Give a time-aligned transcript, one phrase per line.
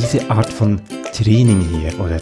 [0.00, 0.80] diese Art von
[1.12, 2.20] Training hier oder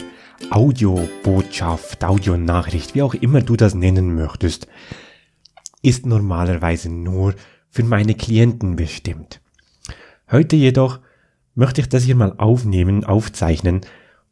[0.48, 4.66] Audiobotschaft, Audionachricht, wie auch immer du das nennen möchtest,
[5.82, 7.34] ist normalerweise nur
[7.68, 9.42] für meine Klienten bestimmt.
[10.30, 11.00] Heute jedoch
[11.54, 13.82] möchte ich das hier mal aufnehmen, aufzeichnen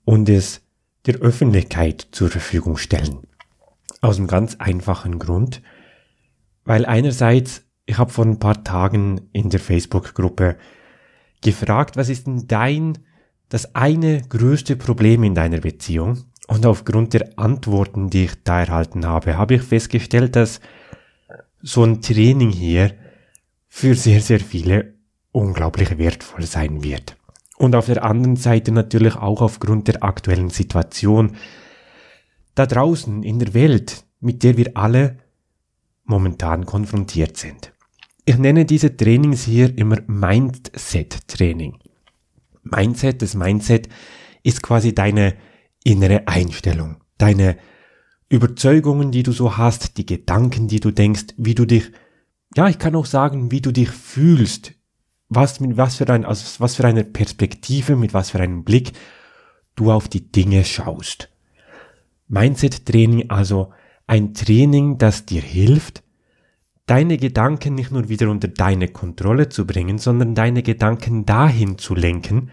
[0.06, 0.62] und es
[1.04, 3.26] der Öffentlichkeit zur Verfügung stellen.
[4.00, 5.60] Aus einem ganz einfachen Grund,
[6.64, 10.56] weil einerseits, ich habe vor ein paar Tagen in der Facebook-Gruppe
[11.42, 13.00] gefragt, was ist denn dein,
[13.48, 16.24] das eine größte Problem in deiner Beziehung?
[16.46, 20.60] Und aufgrund der Antworten, die ich da erhalten habe, habe ich festgestellt, dass
[21.62, 22.92] so ein Training hier
[23.68, 24.94] für sehr, sehr viele
[25.32, 27.16] unglaublich wertvoll sein wird.
[27.56, 31.36] Und auf der anderen Seite natürlich auch aufgrund der aktuellen Situation
[32.54, 35.18] da draußen in der Welt, mit der wir alle
[36.04, 37.72] momentan konfrontiert sind.
[38.24, 41.78] Ich nenne diese Trainings hier immer Mindset-Training.
[42.64, 43.88] Mindset, das Mindset
[44.42, 45.34] ist quasi deine
[45.84, 47.56] innere Einstellung, deine
[48.28, 51.92] Überzeugungen, die du so hast, die Gedanken, die du denkst, wie du dich,
[52.56, 54.72] ja, ich kann auch sagen, wie du dich fühlst,
[55.28, 58.92] was mit was für ein, also was für eine Perspektive, mit was für einem Blick
[59.76, 61.30] du auf die Dinge schaust.
[62.28, 63.72] Mindset-Training also
[64.06, 66.02] ein Training, das dir hilft,
[66.86, 71.94] deine Gedanken nicht nur wieder unter deine Kontrolle zu bringen, sondern deine Gedanken dahin zu
[71.94, 72.50] lenken,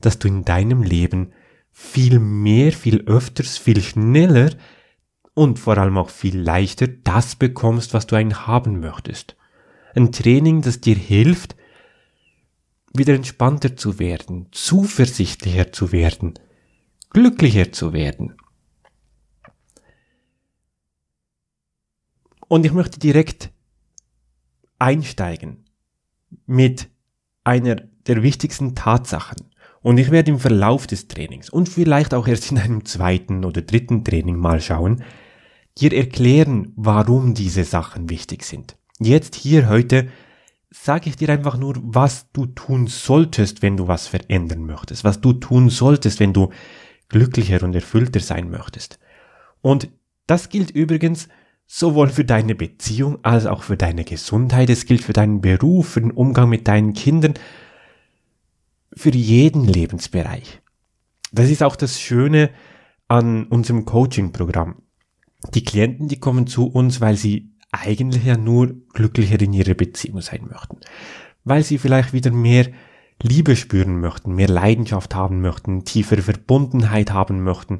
[0.00, 1.32] dass du in deinem Leben
[1.70, 4.50] viel mehr, viel öfters, viel schneller
[5.34, 9.36] und vor allem auch viel leichter das bekommst, was du eigentlich haben möchtest.
[9.94, 11.56] Ein Training, das dir hilft,
[12.94, 16.34] wieder entspannter zu werden, zuversichtlicher zu werden,
[17.10, 18.34] glücklicher zu werden.
[22.48, 23.50] Und ich möchte direkt
[24.78, 25.64] einsteigen
[26.46, 26.88] mit
[27.44, 27.76] einer
[28.06, 29.48] der wichtigsten Tatsachen.
[29.80, 33.62] Und ich werde im Verlauf des Trainings und vielleicht auch erst in einem zweiten oder
[33.62, 35.04] dritten Training mal schauen,
[35.78, 38.76] dir erklären, warum diese Sachen wichtig sind.
[38.98, 40.08] Jetzt hier heute
[40.70, 45.20] sage ich dir einfach nur, was du tun solltest, wenn du was verändern möchtest, was
[45.20, 46.50] du tun solltest, wenn du
[47.08, 48.98] glücklicher und erfüllter sein möchtest.
[49.62, 49.88] Und
[50.26, 51.28] das gilt übrigens
[51.70, 56.00] sowohl für deine Beziehung als auch für deine Gesundheit, es gilt für deinen Beruf, für
[56.00, 57.34] den Umgang mit deinen Kindern,
[58.92, 60.60] für jeden Lebensbereich.
[61.30, 62.50] Das ist auch das Schöne
[63.06, 64.82] an unserem Coaching-Programm.
[65.54, 70.22] Die Klienten, die kommen zu uns, weil sie eigentlich ja nur glücklicher in ihrer Beziehung
[70.22, 70.78] sein möchten.
[71.44, 72.66] Weil sie vielleicht wieder mehr
[73.22, 77.78] Liebe spüren möchten, mehr Leidenschaft haben möchten, tiefere Verbundenheit haben möchten,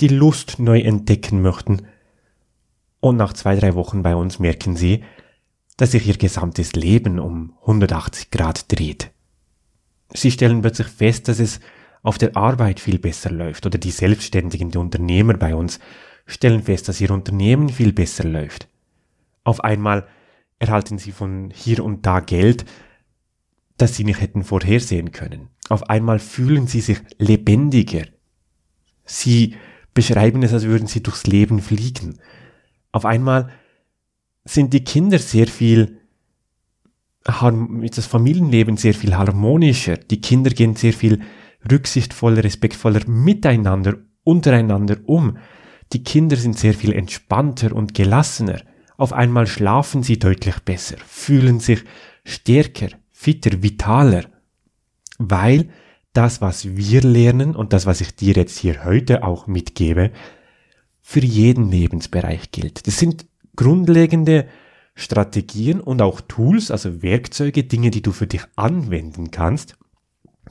[0.00, 1.82] die Lust neu entdecken möchten
[3.02, 5.02] und nach zwei, drei Wochen bei uns merken sie,
[5.76, 9.10] dass sich ihr gesamtes Leben um 180 Grad dreht.
[10.14, 11.58] Sie stellen plötzlich fest, dass es
[12.04, 15.80] auf der Arbeit viel besser läuft oder die Selbstständigen, die Unternehmer bei uns
[16.26, 18.68] stellen fest, dass ihr Unternehmen viel besser läuft.
[19.42, 20.06] Auf einmal
[20.60, 22.64] erhalten sie von hier und da Geld,
[23.78, 25.48] das sie nicht hätten vorhersehen können.
[25.68, 28.04] Auf einmal fühlen sie sich lebendiger.
[29.04, 29.56] Sie
[29.92, 32.20] beschreiben es, als würden sie durchs Leben fliegen
[32.92, 33.50] auf einmal
[34.44, 35.98] sind die Kinder sehr viel,
[37.24, 39.96] das Familienleben sehr viel harmonischer.
[39.96, 41.20] Die Kinder gehen sehr viel
[41.70, 43.94] rücksichtsvoller, respektvoller miteinander,
[44.24, 45.38] untereinander um.
[45.92, 48.60] Die Kinder sind sehr viel entspannter und gelassener.
[48.96, 51.84] Auf einmal schlafen sie deutlich besser, fühlen sich
[52.24, 54.24] stärker, fitter, vitaler.
[55.18, 55.70] Weil
[56.12, 60.10] das, was wir lernen und das, was ich dir jetzt hier heute auch mitgebe,
[61.02, 62.86] für jeden Lebensbereich gilt.
[62.86, 63.26] Das sind
[63.56, 64.48] grundlegende
[64.94, 69.76] Strategien und auch Tools, also Werkzeuge, Dinge, die du für dich anwenden kannst,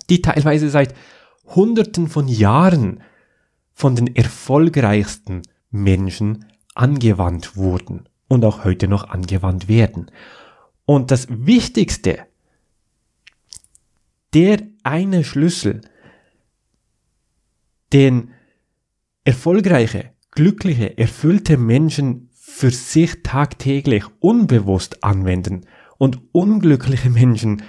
[0.09, 0.93] die teilweise seit
[1.45, 3.01] Hunderten von Jahren
[3.73, 6.45] von den erfolgreichsten Menschen
[6.75, 10.11] angewandt wurden und auch heute noch angewandt werden.
[10.85, 12.19] Und das Wichtigste,
[14.33, 15.81] der eine Schlüssel,
[17.93, 18.31] den
[19.23, 25.61] erfolgreiche glückliche, erfüllte Menschen für sich tagtäglich unbewusst anwenden
[25.97, 27.63] und unglückliche Menschen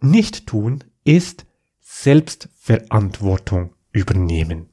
[0.00, 1.46] nicht tun, ist
[1.80, 4.68] Selbstverantwortung übernehmen.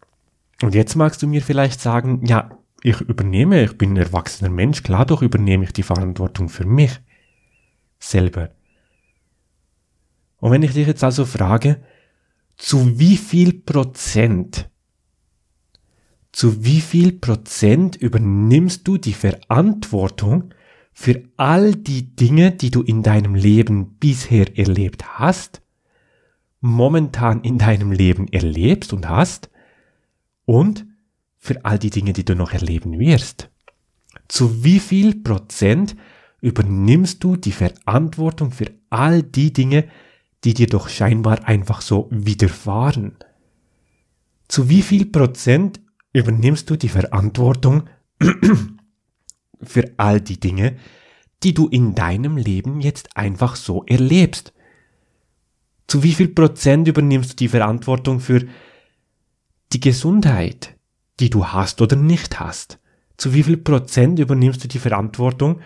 [0.61, 4.83] Und jetzt magst du mir vielleicht sagen, ja, ich übernehme, ich bin ein erwachsener Mensch,
[4.83, 6.99] klar doch übernehme ich die Verantwortung für mich
[7.99, 8.49] selber.
[10.37, 11.83] Und wenn ich dich jetzt also frage,
[12.57, 14.70] zu wie viel Prozent
[16.31, 20.53] zu wie viel Prozent übernimmst du die Verantwortung
[20.93, 25.61] für all die Dinge, die du in deinem Leben bisher erlebt hast,
[26.61, 29.49] momentan in deinem Leben erlebst und hast
[30.45, 30.85] und
[31.37, 33.49] für all die Dinge, die du noch erleben wirst.
[34.27, 35.95] Zu wie viel Prozent
[36.39, 39.85] übernimmst du die Verantwortung für all die Dinge,
[40.43, 43.15] die dir doch scheinbar einfach so widerfahren?
[44.47, 45.79] Zu wie viel Prozent
[46.13, 47.89] übernimmst du die Verantwortung
[49.61, 50.77] für all die Dinge,
[51.43, 54.53] die du in deinem Leben jetzt einfach so erlebst?
[55.87, 58.47] Zu wie viel Prozent übernimmst du die Verantwortung für
[59.73, 60.75] die Gesundheit,
[61.19, 62.79] die du hast oder nicht hast?
[63.17, 65.61] Zu wie viel Prozent übernimmst du die Verantwortung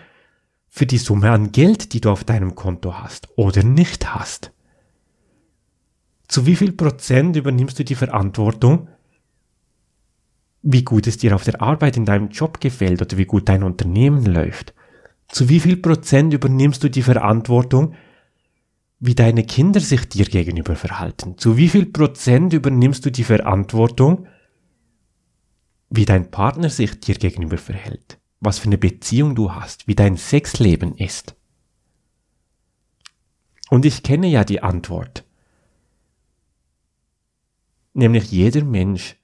[0.68, 4.52] für die Summe an Geld, die du auf deinem Konto hast oder nicht hast?
[6.28, 8.88] Zu wie viel Prozent übernimmst du die Verantwortung,
[10.68, 13.62] wie gut es dir auf der Arbeit in deinem Job gefällt oder wie gut dein
[13.62, 14.74] Unternehmen läuft?
[15.28, 17.94] Zu wie viel Prozent übernimmst du die Verantwortung,
[18.98, 21.38] wie deine Kinder sich dir gegenüber verhalten?
[21.38, 24.26] Zu wie viel Prozent übernimmst du die Verantwortung,
[25.88, 28.18] wie dein Partner sich dir gegenüber verhält?
[28.40, 29.86] Was für eine Beziehung du hast?
[29.86, 31.36] Wie dein Sexleben ist?
[33.70, 35.24] Und ich kenne ja die Antwort.
[37.94, 39.16] Nämlich jeder Mensch,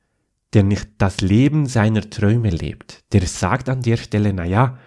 [0.54, 4.78] der nicht das Leben seiner Träume lebt, der sagt an der Stelle, na ja,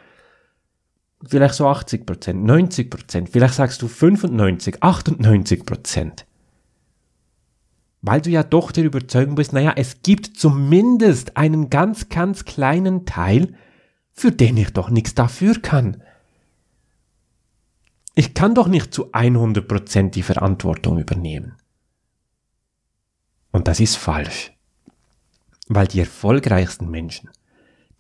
[1.26, 6.26] vielleicht so 80 Prozent, 90 Prozent, vielleicht sagst du 95, 98 Prozent.
[8.02, 13.08] Weil du ja doch der Überzeugung bist, naja, es gibt zumindest einen ganz, ganz kleinen
[13.08, 13.56] Teil,
[14.12, 16.04] für den ich doch nichts dafür kann.
[18.14, 21.56] Ich kann doch nicht zu 100 Prozent die Verantwortung übernehmen.
[23.52, 24.55] Und das ist falsch.
[25.68, 27.30] Weil die erfolgreichsten Menschen,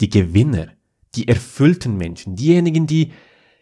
[0.02, 0.70] die Gewinner,
[1.16, 3.12] die erfüllten Menschen, diejenigen, die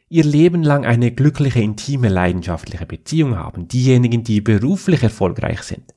[0.09, 5.93] ihr Leben lang eine glückliche, intime, leidenschaftliche Beziehung haben, diejenigen, die beruflich erfolgreich sind.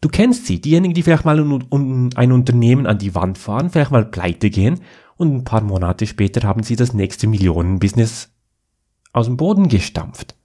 [0.00, 4.04] Du kennst sie, diejenigen, die vielleicht mal ein Unternehmen an die Wand fahren, vielleicht mal
[4.04, 4.80] pleite gehen
[5.16, 8.30] und ein paar Monate später haben sie das nächste Millionenbusiness
[9.12, 10.36] aus dem Boden gestampft.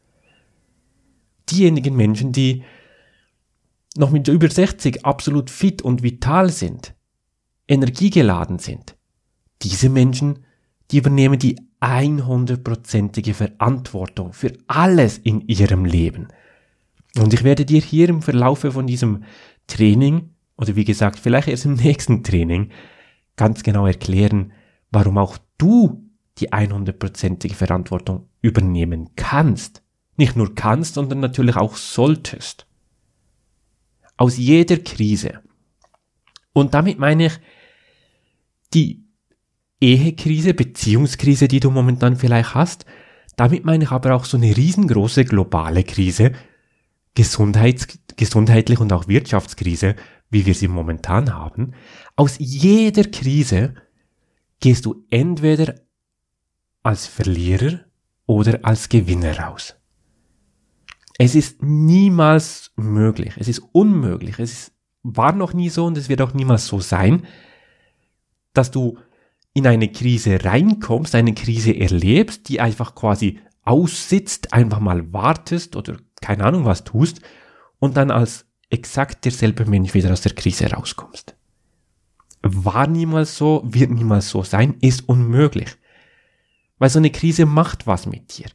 [1.49, 2.63] Diejenigen Menschen, die
[3.97, 6.93] noch mit über 60 absolut fit und vital sind,
[7.67, 8.95] energiegeladen sind,
[9.61, 10.39] diese Menschen,
[10.91, 16.27] die übernehmen die 100%ige Verantwortung für alles in ihrem Leben.
[17.17, 19.23] Und ich werde dir hier im Verlaufe von diesem
[19.67, 22.69] Training, oder wie gesagt, vielleicht erst im nächsten Training,
[23.35, 24.53] ganz genau erklären,
[24.91, 26.03] warum auch du
[26.37, 29.83] die 100%ige Verantwortung übernehmen kannst.
[30.17, 32.67] Nicht nur kannst, sondern natürlich auch solltest
[34.17, 35.41] aus jeder Krise.
[36.53, 37.33] Und damit meine ich
[38.73, 39.03] die
[39.81, 42.85] Ehekrise, Beziehungskrise, die du momentan vielleicht hast.
[43.35, 46.33] Damit meine ich aber auch so eine riesengroße globale Krise,
[47.13, 49.95] Gesundheits, gesundheitlich und auch Wirtschaftskrise,
[50.29, 51.73] wie wir sie momentan haben.
[52.15, 53.73] Aus jeder Krise
[54.61, 55.75] gehst du entweder
[56.83, 57.81] als Verlierer
[58.27, 59.75] oder als Gewinner raus.
[61.23, 63.35] Es ist niemals möglich.
[63.37, 64.39] Es ist unmöglich.
[64.39, 64.71] Es ist,
[65.03, 67.27] war noch nie so und es wird auch niemals so sein,
[68.53, 68.97] dass du
[69.53, 75.97] in eine Krise reinkommst, eine Krise erlebst, die einfach quasi aussitzt, einfach mal wartest oder
[76.21, 77.21] keine Ahnung was tust
[77.77, 81.35] und dann als exakt derselbe Mensch wieder aus der Krise rauskommst.
[82.41, 85.69] War niemals so, wird niemals so sein, ist unmöglich.
[86.79, 88.47] Weil so eine Krise macht was mit dir.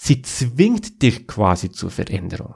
[0.00, 2.54] Sie zwingt dich quasi zur Veränderung.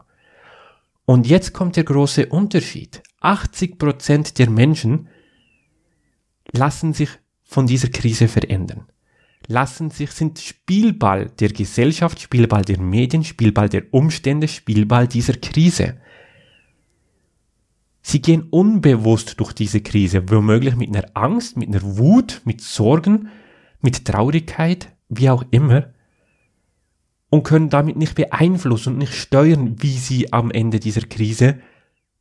[1.04, 3.02] Und jetzt kommt der große Unterschied.
[3.20, 5.08] 80% der Menschen
[6.52, 7.10] lassen sich
[7.42, 8.86] von dieser Krise verändern.
[9.48, 16.00] Lassen sich, sind Spielball der Gesellschaft, Spielball der Medien, Spielball der Umstände, Spielball dieser Krise.
[18.02, 23.30] Sie gehen unbewusst durch diese Krise, womöglich mit einer Angst, mit einer Wut, mit Sorgen,
[23.80, 25.92] mit Traurigkeit, wie auch immer
[27.32, 31.60] und können damit nicht beeinflussen und nicht steuern, wie sie am Ende dieser Krise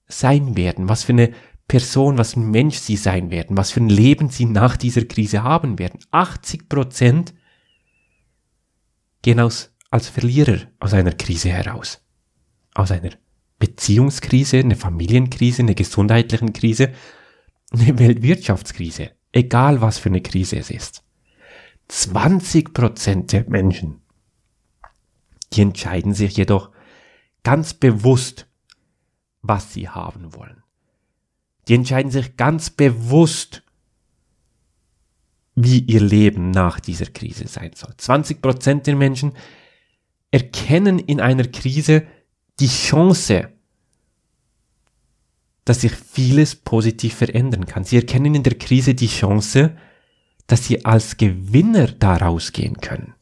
[0.07, 1.33] sein werden, was für eine
[1.67, 5.03] Person, was für ein Mensch sie sein werden, was für ein Leben sie nach dieser
[5.03, 5.99] Krise haben werden.
[6.11, 7.33] 80 Prozent
[9.21, 12.01] gehen aus, als Verlierer aus einer Krise heraus.
[12.73, 13.11] Aus einer
[13.59, 16.93] Beziehungskrise, eine Familienkrise, eine gesundheitlichen Krise,
[17.71, 19.11] eine Weltwirtschaftskrise.
[19.33, 21.03] Egal was für eine Krise es ist.
[21.89, 24.00] 20 Prozent der Menschen
[25.53, 26.71] die entscheiden sich jedoch
[27.43, 28.47] ganz bewusst,
[29.41, 30.63] was sie haben wollen.
[31.67, 33.63] Die entscheiden sich ganz bewusst,
[35.55, 37.93] wie ihr Leben nach dieser Krise sein soll.
[37.97, 39.33] 20 Prozent der Menschen
[40.31, 42.07] erkennen in einer Krise
[42.59, 43.51] die Chance
[45.65, 47.83] dass sich vieles positiv verändern kann.
[47.83, 49.77] Sie erkennen in der Krise die Chance,
[50.47, 53.13] dass sie als Gewinner daraus gehen können.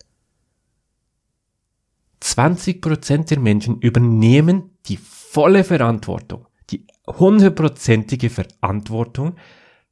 [2.30, 9.36] 20% der Menschen übernehmen die volle Verantwortung, die hundertprozentige Verantwortung,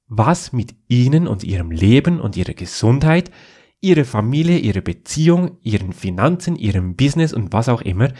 [0.07, 3.31] was mit ihnen und ihrem Leben und ihrer Gesundheit,
[3.81, 8.11] ihrer Familie, ihrer Beziehung, ihren Finanzen, ihrem Business und was auch immer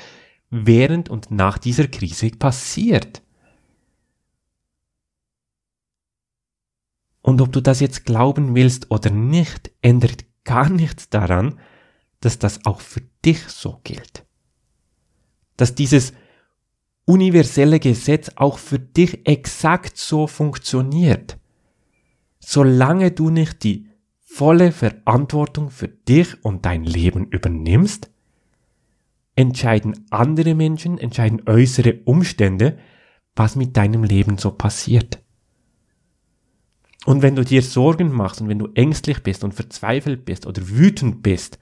[0.50, 3.22] während und nach dieser Krise passiert.
[7.22, 11.60] Und ob du das jetzt glauben willst oder nicht, ändert gar nichts daran,
[12.22, 14.26] dass das auch für dich so gilt.
[15.56, 16.14] Dass dieses
[17.06, 21.38] universelle Gesetz auch für dich exakt so funktioniert.
[22.40, 23.88] Solange du nicht die
[24.20, 28.12] volle Verantwortung für dich und dein Leben übernimmst,
[29.36, 32.78] entscheiden andere Menschen, entscheiden äußere Umstände,
[33.36, 35.24] was mit deinem Leben so passiert.
[37.06, 40.68] Und wenn du dir Sorgen machst und wenn du ängstlich bist und verzweifelt bist oder
[40.68, 41.58] wütend bist,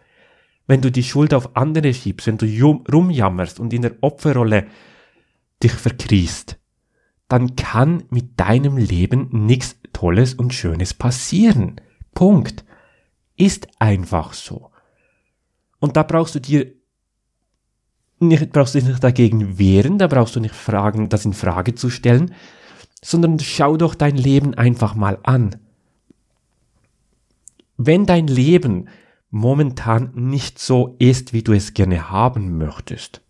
[0.68, 2.46] wenn du die Schuld auf andere schiebst, wenn du
[2.92, 4.68] rumjammerst und in der Opferrolle
[5.62, 6.58] dich verkriechst,
[7.28, 11.82] dann kann mit deinem Leben nichts Tolles und Schönes passieren.
[12.14, 12.66] Punkt.
[13.38, 14.72] Ist einfach so.
[15.80, 16.74] Und da brauchst du dir
[18.20, 21.76] nicht, brauchst du dich nicht dagegen wehren, da brauchst du nicht fragen, das in Frage
[21.76, 22.34] zu stellen,
[23.04, 25.58] sondern schau doch dein Leben einfach mal an.
[27.78, 28.88] Wenn dein Leben
[29.36, 33.22] momentan nicht so ist, wie du es gerne haben möchtest,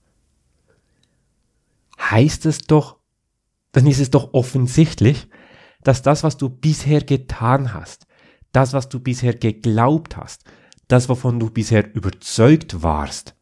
[1.99, 2.97] heißt es doch,
[3.71, 5.27] dann ist es doch offensichtlich,
[5.81, 8.05] dass das, was du bisher getan hast,
[8.51, 10.43] das, was du bisher geglaubt hast,
[10.87, 13.33] das, wovon du bisher überzeugt warst,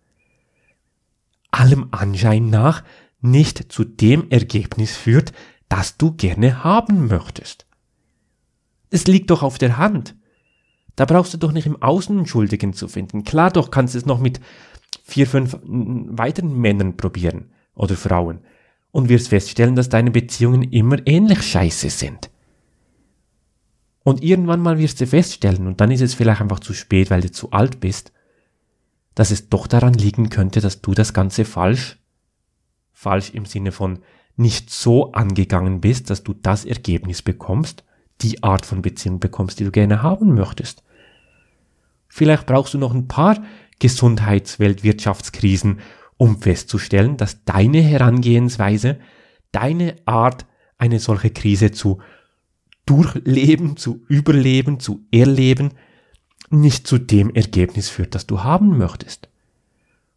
[1.52, 2.86] allem Anschein nach
[3.20, 5.34] nicht zu dem Ergebnis führt,
[5.68, 7.66] das du gerne haben möchtest.
[8.90, 10.16] Es liegt doch auf der Hand.
[10.96, 13.24] Da brauchst du doch nicht im Außen Schuldigen zu finden.
[13.24, 14.40] Klar doch kannst du es noch mit
[15.04, 18.40] vier, fünf weiteren Männern probieren oder Frauen
[18.92, 22.30] und wirst feststellen, dass deine Beziehungen immer ähnlich scheiße sind.
[24.04, 27.22] Und irgendwann mal wirst du feststellen, und dann ist es vielleicht einfach zu spät, weil
[27.22, 28.12] du zu alt bist,
[29.16, 31.98] dass es doch daran liegen könnte, dass du das Ganze falsch,
[32.92, 34.00] falsch im Sinne von
[34.36, 37.84] nicht so angegangen bist, dass du das Ergebnis bekommst,
[38.24, 40.84] die Art von Beziehung bekommst, die du gerne haben möchtest.
[42.08, 43.44] Vielleicht brauchst du noch ein paar
[43.80, 45.80] Gesundheitsweltwirtschaftskrisen,
[46.18, 49.00] um festzustellen, dass deine Herangehensweise,
[49.52, 50.46] deine Art,
[50.78, 52.00] eine solche Krise zu
[52.86, 55.72] durchleben, zu überleben, zu erleben,
[56.50, 59.30] nicht zu dem Ergebnis führt, das du haben möchtest.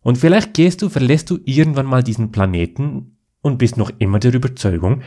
[0.03, 4.35] Und vielleicht gehst du, verlässt du irgendwann mal diesen Planeten und bist noch immer der
[4.35, 5.03] Überzeugung,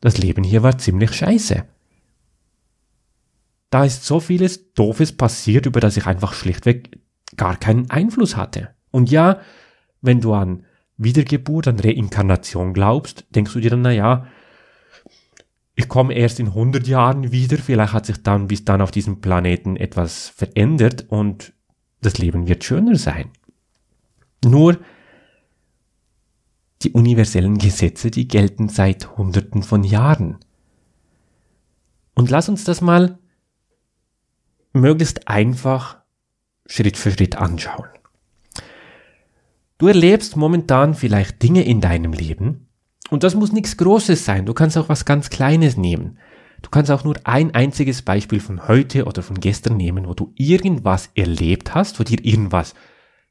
[0.00, 1.64] das Leben hier war ziemlich scheiße.
[3.72, 7.00] Da ist so vieles Doofes passiert, über das ich einfach schlichtweg
[7.38, 8.74] gar keinen Einfluss hatte.
[8.90, 9.40] Und ja,
[10.02, 10.66] wenn du an
[10.98, 14.26] Wiedergeburt, an Reinkarnation glaubst, denkst du dir dann, na ja,
[15.74, 19.22] ich komme erst in 100 Jahren wieder, vielleicht hat sich dann bis dann auf diesem
[19.22, 21.54] Planeten etwas verändert und
[22.02, 23.30] das Leben wird schöner sein.
[24.44, 24.76] Nur
[26.82, 30.40] die universellen Gesetze, die gelten seit Hunderten von Jahren.
[32.14, 33.18] Und lass uns das mal
[34.72, 35.98] möglichst einfach
[36.66, 37.88] Schritt für Schritt anschauen.
[39.78, 42.68] Du erlebst momentan vielleicht Dinge in deinem Leben,
[43.12, 44.46] und das muss nichts Großes sein.
[44.46, 46.16] Du kannst auch was ganz Kleines nehmen.
[46.62, 50.32] Du kannst auch nur ein einziges Beispiel von heute oder von gestern nehmen, wo du
[50.34, 52.74] irgendwas erlebt hast, wo dir irgendwas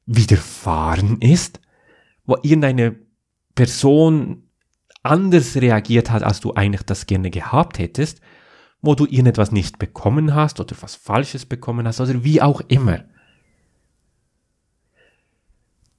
[0.05, 1.61] widerfahren ist,
[2.25, 2.95] wo irgendeine
[3.55, 4.43] Person
[5.01, 8.21] anders reagiert hat, als du eigentlich das gerne gehabt hättest,
[8.81, 13.03] wo du irgendetwas nicht bekommen hast oder was Falsches bekommen hast oder wie auch immer.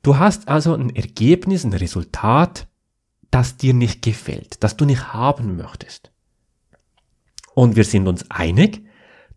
[0.03, 2.67] Du hast also ein Ergebnis, ein Resultat,
[3.31, 6.11] das dir nicht gefällt, das du nicht haben möchtest.
[7.55, 8.85] Und wir sind uns einig,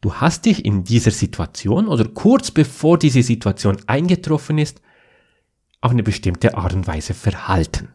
[0.01, 4.81] du hast dich in dieser Situation oder kurz bevor diese Situation eingetroffen ist,
[5.81, 7.89] auf eine bestimmte Art und Weise verhalten.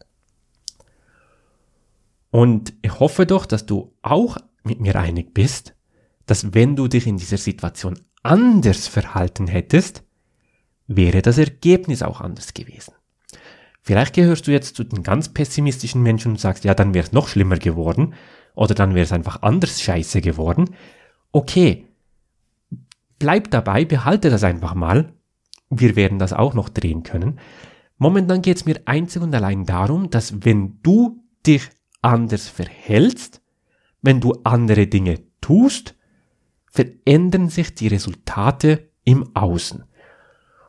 [2.29, 5.75] Und ich hoffe doch, dass du auch mit mir einig bist,
[6.25, 10.03] dass wenn du dich in dieser Situation anders verhalten hättest,
[10.87, 12.93] wäre das Ergebnis auch anders gewesen.
[13.81, 17.13] Vielleicht gehörst du jetzt zu den ganz pessimistischen Menschen und sagst, ja, dann wäre es
[17.13, 18.13] noch schlimmer geworden
[18.53, 20.75] oder dann wäre es einfach anders scheiße geworden.
[21.31, 21.87] Okay,
[23.17, 25.13] bleib dabei, behalte das einfach mal.
[25.69, 27.39] Wir werden das auch noch drehen können.
[27.97, 31.69] Momentan geht es mir einzig und allein darum, dass wenn du dich
[32.01, 33.40] anders verhältst,
[34.01, 35.95] wenn du andere Dinge tust,
[36.65, 39.83] verändern sich die Resultate im Außen.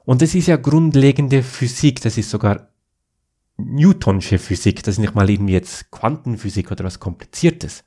[0.04, 2.68] Und das ist ja grundlegende Physik, das ist sogar
[3.56, 7.84] Newtonsche Physik, das ist nicht mal irgendwie jetzt Quantenphysik oder was Kompliziertes,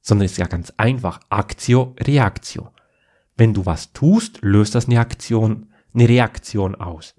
[0.00, 2.70] sondern ist ja ganz einfach Aktio, Reaktio.
[3.36, 7.14] Wenn du was tust, löst das eine Aktion, eine Reaktion aus.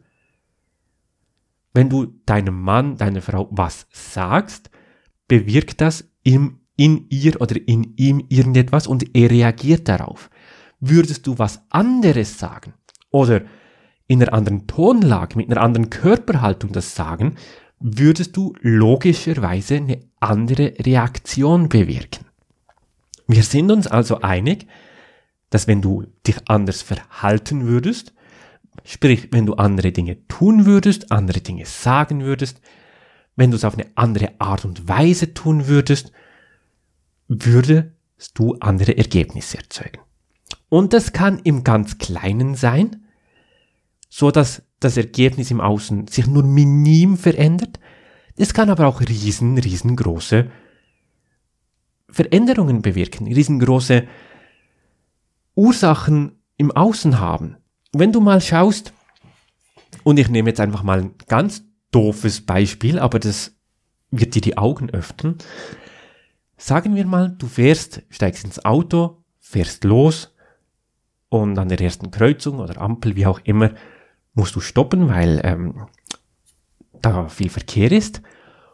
[1.74, 4.70] Wenn du deinem Mann, deiner Frau was sagst,
[5.28, 10.30] bewirkt das im, in ihr oder in ihm irgendetwas und er reagiert darauf.
[10.80, 12.74] Würdest du was anderes sagen
[13.12, 13.42] oder
[14.08, 17.36] in einer anderen Tonlage, mit einer anderen Körperhaltung das sagen,
[17.80, 22.26] würdest du logischerweise eine andere Reaktion bewirken.
[23.28, 24.68] Wir sind uns also einig,
[25.50, 28.14] dass wenn du dich anders verhalten würdest,
[28.84, 32.62] sprich wenn du andere Dinge tun würdest, andere Dinge sagen würdest,
[33.36, 36.12] wenn du es auf eine andere Art und Weise tun würdest,
[37.28, 37.92] würdest
[38.34, 40.00] du andere Ergebnisse erzeugen.
[40.70, 43.06] Und das kann im ganz Kleinen sein,
[44.10, 47.80] so dass das Ergebnis im Außen sich nur minim verändert.
[48.38, 50.50] Es kann aber auch riesen, riesengroße
[52.10, 54.08] Veränderungen bewirken, riesengroße
[55.56, 57.58] Ursachen im Außen haben.
[57.92, 58.94] Wenn du mal schaust,
[60.04, 63.56] und ich nehme jetzt einfach mal ein ganz doofes Beispiel, aber das
[64.12, 65.38] wird dir die Augen öffnen.
[66.58, 70.34] Sagen wir mal, du fährst, steigst ins Auto, fährst los
[71.30, 73.72] und an der ersten Kreuzung oder Ampel, wie auch immer,
[74.34, 75.88] musst du stoppen, weil ähm,
[77.02, 78.22] da viel Verkehr ist.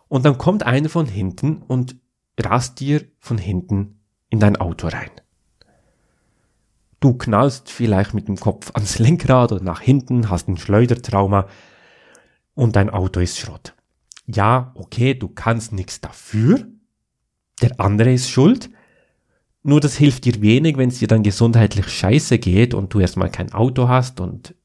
[0.08, 1.96] Und dann kommt einer von hinten und
[2.40, 5.12] rast dir von hinten in dein Auto rein.
[7.00, 11.48] Du knallst vielleicht mit dem Kopf ans Lenkrad oder nach hinten, hast ein Schleudertrauma
[12.54, 13.74] und dein Auto ist Schrott.
[14.28, 16.68] Ja, okay, du kannst nichts dafür.
[17.62, 18.70] Der andere ist schuld.
[19.64, 23.30] Nur das hilft dir wenig, wenn es dir dann gesundheitlich scheiße geht und du erstmal
[23.30, 24.56] kein Auto hast und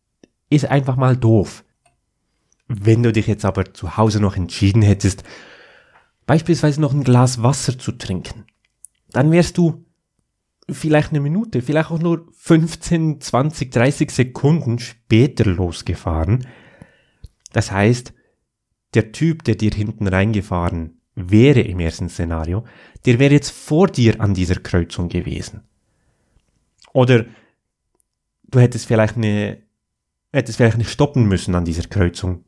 [0.49, 1.65] ist einfach mal doof.
[2.69, 5.23] Wenn du dich jetzt aber zu Hause noch entschieden hättest,
[6.25, 8.45] beispielsweise noch ein Glas Wasser zu trinken,
[9.11, 9.85] dann wärst du
[10.69, 16.47] vielleicht eine Minute, vielleicht auch nur 15, 20, 30 Sekunden später losgefahren.
[17.53, 18.15] Das heißt,
[18.95, 22.65] der Typ, der dir hinten reingefahren wäre im ersten Szenario,
[23.05, 25.63] der wäre jetzt vor dir an dieser Kreuzung gewesen.
[26.93, 27.25] Oder
[28.45, 29.67] du hättest vielleicht eine
[30.33, 32.45] hättest vielleicht nicht stoppen müssen an dieser Kreuzung,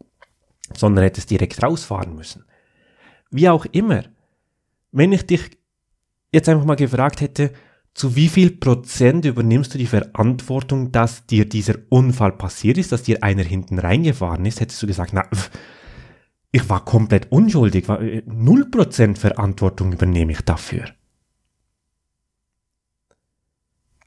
[0.74, 2.44] sondern hättest direkt rausfahren müssen.
[3.30, 4.04] Wie auch immer,
[4.92, 5.50] wenn ich dich
[6.32, 7.52] jetzt einfach mal gefragt hätte,
[7.94, 13.02] zu wie viel Prozent übernimmst du die Verantwortung, dass dir dieser Unfall passiert ist, dass
[13.02, 15.26] dir einer hinten reingefahren ist, hättest du gesagt, na,
[16.52, 20.84] ich war komplett unschuldig, äh, null Prozent Verantwortung übernehme ich dafür.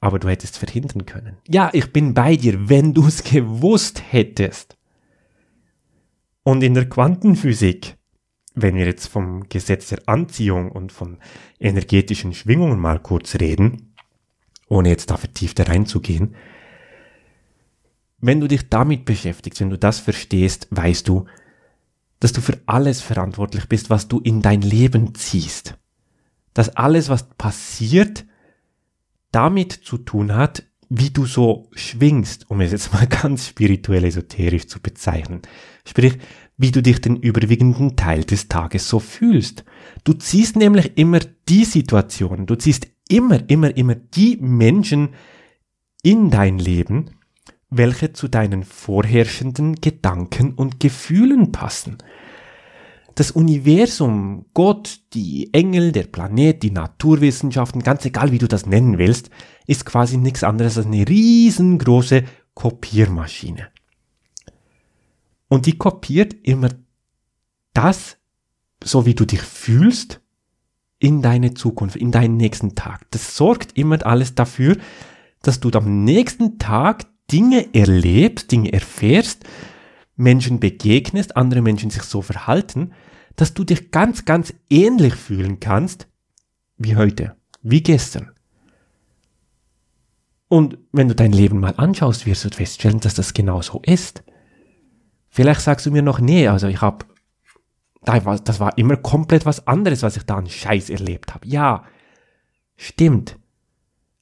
[0.01, 1.37] aber du hättest verhindern können.
[1.47, 4.75] Ja, ich bin bei dir, wenn du es gewusst hättest.
[6.43, 7.95] Und in der Quantenphysik,
[8.55, 11.19] wenn wir jetzt vom Gesetz der Anziehung und von
[11.59, 13.93] energetischen Schwingungen mal kurz reden,
[14.67, 16.35] ohne jetzt da vertiefter reinzugehen,
[18.17, 21.25] wenn du dich damit beschäftigst, wenn du das verstehst, weißt du,
[22.21, 25.77] dass du für alles verantwortlich bist, was du in dein Leben ziehst.
[26.53, 28.25] Dass alles, was passiert,
[29.31, 34.67] damit zu tun hat, wie du so schwingst, um es jetzt mal ganz spirituell esoterisch
[34.67, 35.41] zu bezeichnen.
[35.83, 36.19] Sprich,
[36.57, 39.65] wie du dich den überwiegenden Teil des Tages so fühlst.
[40.03, 45.15] Du ziehst nämlich immer die Situation, du ziehst immer, immer, immer die Menschen
[46.03, 47.09] in dein Leben,
[47.71, 51.97] welche zu deinen vorherrschenden Gedanken und Gefühlen passen
[53.15, 58.97] das Universum, Gott, die Engel, der Planet, die Naturwissenschaften, ganz egal wie du das nennen
[58.97, 59.29] willst,
[59.67, 63.67] ist quasi nichts anderes als eine riesengroße Kopiermaschine.
[65.47, 66.69] Und die kopiert immer
[67.73, 68.17] das,
[68.83, 70.21] so wie du dich fühlst,
[70.99, 73.09] in deine Zukunft, in deinen nächsten Tag.
[73.11, 74.77] Das sorgt immer alles dafür,
[75.41, 79.43] dass du am nächsten Tag Dinge erlebst, Dinge erfährst,
[80.15, 82.91] Menschen begegnest, andere Menschen sich so verhalten,
[83.35, 86.07] dass du dich ganz, ganz ähnlich fühlen kannst
[86.77, 88.31] wie heute, wie gestern.
[90.47, 94.23] Und wenn du dein Leben mal anschaust, wirst du feststellen, dass das genau so ist.
[95.29, 97.05] Vielleicht sagst du mir noch, nee, also ich habe,
[98.03, 101.47] das war immer komplett was anderes, was ich da an Scheiß erlebt habe.
[101.47, 101.85] Ja,
[102.75, 103.39] stimmt.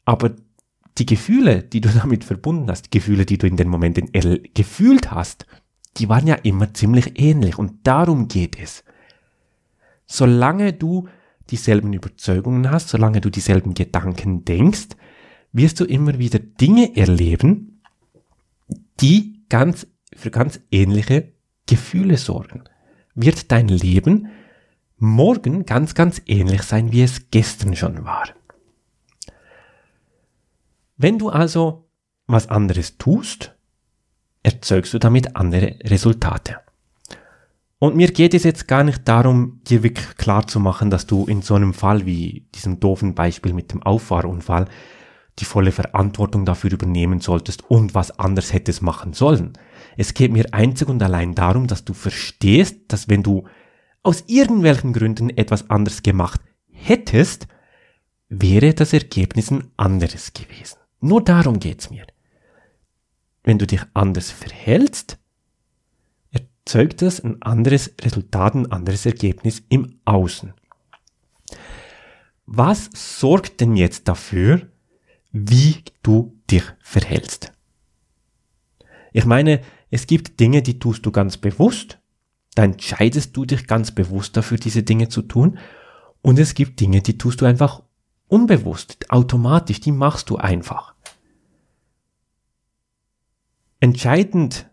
[0.05, 0.35] Aber
[0.99, 4.12] die Gefühle, die du damit verbunden hast, die Gefühle, die du in den Momenten
[4.53, 5.45] gefühlt hast,
[5.97, 8.83] die waren ja immer ziemlich ähnlich und darum geht es.
[10.05, 11.07] Solange du
[11.49, 14.89] dieselben Überzeugungen hast, solange du dieselben Gedanken denkst,
[15.51, 17.81] wirst du immer wieder Dinge erleben,
[18.99, 21.33] die ganz, für ganz ähnliche
[21.65, 22.63] Gefühle sorgen.
[23.15, 24.27] Wird dein Leben
[24.97, 28.29] morgen ganz, ganz ähnlich sein, wie es gestern schon war.
[31.01, 31.89] Wenn du also
[32.27, 33.55] was anderes tust,
[34.43, 36.57] erzeugst du damit andere Resultate.
[37.79, 41.25] Und mir geht es jetzt gar nicht darum, dir wirklich klar zu machen, dass du
[41.25, 44.65] in so einem Fall wie diesem doofen Beispiel mit dem Auffahrunfall
[45.39, 49.53] die volle Verantwortung dafür übernehmen solltest und was anders hättest machen sollen.
[49.95, 53.45] Es geht mir einzig und allein darum, dass du verstehst, dass wenn du
[54.03, 57.47] aus irgendwelchen Gründen etwas anders gemacht hättest,
[58.27, 60.78] wäre das Ergebnis ein anderes gewesen.
[60.99, 62.05] Nur darum geht's mir.
[63.43, 65.17] Wenn du dich anders verhältst,
[66.31, 70.53] erzeugt das ein anderes Resultat, ein anderes Ergebnis im Außen.
[72.45, 74.67] Was sorgt denn jetzt dafür,
[75.31, 77.51] wie du dich verhältst?
[79.13, 81.99] Ich meine, es gibt Dinge, die tust du ganz bewusst,
[82.55, 85.59] da entscheidest du dich ganz bewusst dafür, diese Dinge zu tun,
[86.21, 87.83] und es gibt Dinge, die tust du einfach
[88.29, 90.95] unbewusst, automatisch, die machst du einfach.
[93.81, 94.69] Entscheidend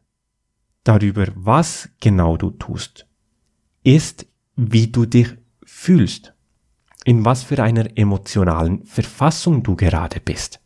[0.85, 3.09] darüber, was genau du tust,
[3.83, 6.35] ist, wie du dich fühlst,
[7.05, 10.61] in was für einer emotionalen Verfassung du gerade bist.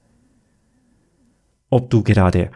[1.70, 2.50] Ob du gerade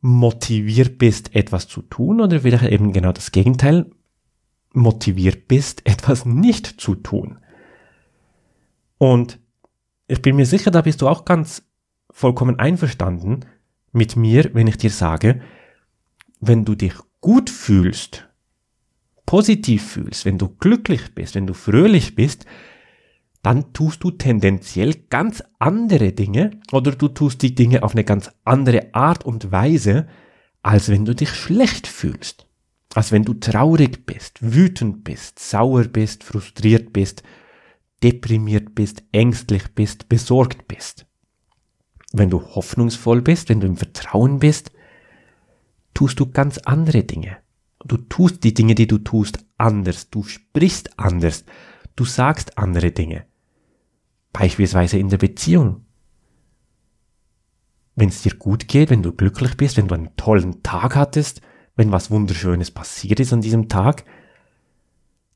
[0.00, 3.90] motiviert bist, etwas zu tun oder vielleicht eben genau das Gegenteil,
[4.72, 7.38] motiviert bist, etwas nicht zu tun.
[8.98, 9.39] Und
[10.10, 11.62] ich bin mir sicher, da bist du auch ganz
[12.10, 13.46] vollkommen einverstanden
[13.92, 15.40] mit mir, wenn ich dir sage,
[16.40, 18.28] wenn du dich gut fühlst,
[19.24, 22.44] positiv fühlst, wenn du glücklich bist, wenn du fröhlich bist,
[23.42, 28.30] dann tust du tendenziell ganz andere Dinge oder du tust die Dinge auf eine ganz
[28.44, 30.08] andere Art und Weise,
[30.62, 32.46] als wenn du dich schlecht fühlst.
[32.94, 37.22] Als wenn du traurig bist, wütend bist, sauer bist, frustriert bist,
[38.02, 41.06] deprimiert bist, ängstlich bist, besorgt bist.
[42.12, 44.72] Wenn du hoffnungsvoll bist, wenn du im Vertrauen bist,
[45.94, 47.38] tust du ganz andere Dinge.
[47.84, 50.10] Du tust die Dinge, die du tust, anders.
[50.10, 51.44] Du sprichst anders.
[51.96, 53.26] Du sagst andere Dinge.
[54.32, 55.84] Beispielsweise in der Beziehung.
[57.96, 61.42] Wenn es dir gut geht, wenn du glücklich bist, wenn du einen tollen Tag hattest,
[61.76, 64.04] wenn was Wunderschönes passiert ist an diesem Tag,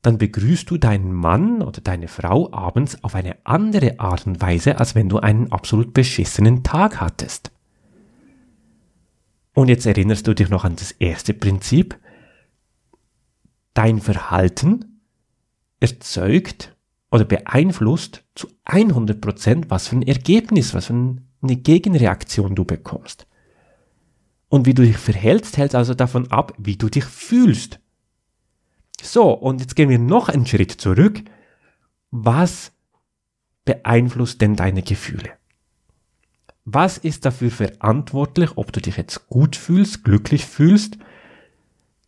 [0.05, 4.77] dann begrüßt du deinen Mann oder deine Frau abends auf eine andere Art und Weise,
[4.77, 7.51] als wenn du einen absolut beschissenen Tag hattest.
[9.55, 11.97] Und jetzt erinnerst du dich noch an das erste Prinzip.
[13.73, 15.01] Dein Verhalten
[15.79, 16.75] erzeugt
[17.09, 20.93] oder beeinflusst zu 100 Prozent, was für ein Ergebnis, was für
[21.41, 23.25] eine Gegenreaktion du bekommst.
[24.49, 27.79] Und wie du dich verhältst, hält also davon ab, wie du dich fühlst.
[29.05, 31.21] So, und jetzt gehen wir noch einen Schritt zurück.
[32.11, 32.71] Was
[33.63, 35.31] beeinflusst denn deine Gefühle?
[36.65, 40.97] Was ist dafür verantwortlich, ob du dich jetzt gut fühlst, glücklich fühlst,